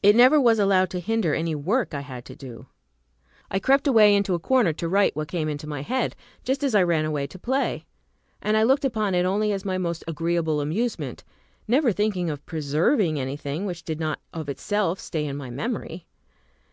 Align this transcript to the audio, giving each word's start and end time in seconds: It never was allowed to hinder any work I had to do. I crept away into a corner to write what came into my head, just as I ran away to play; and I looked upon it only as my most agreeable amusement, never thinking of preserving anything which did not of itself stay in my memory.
It 0.00 0.14
never 0.14 0.40
was 0.40 0.60
allowed 0.60 0.90
to 0.90 1.00
hinder 1.00 1.34
any 1.34 1.52
work 1.56 1.92
I 1.92 2.02
had 2.02 2.24
to 2.26 2.36
do. 2.36 2.66
I 3.50 3.58
crept 3.58 3.88
away 3.88 4.14
into 4.14 4.32
a 4.34 4.38
corner 4.38 4.72
to 4.72 4.88
write 4.88 5.16
what 5.16 5.26
came 5.26 5.48
into 5.48 5.66
my 5.66 5.82
head, 5.82 6.14
just 6.44 6.62
as 6.62 6.72
I 6.76 6.84
ran 6.84 7.04
away 7.04 7.26
to 7.26 7.36
play; 7.36 7.84
and 8.40 8.56
I 8.56 8.62
looked 8.62 8.84
upon 8.84 9.16
it 9.16 9.26
only 9.26 9.50
as 9.50 9.64
my 9.64 9.76
most 9.76 10.04
agreeable 10.06 10.60
amusement, 10.60 11.24
never 11.66 11.90
thinking 11.90 12.30
of 12.30 12.46
preserving 12.46 13.18
anything 13.18 13.66
which 13.66 13.82
did 13.82 13.98
not 13.98 14.20
of 14.32 14.48
itself 14.48 15.00
stay 15.00 15.26
in 15.26 15.36
my 15.36 15.50
memory. 15.50 16.06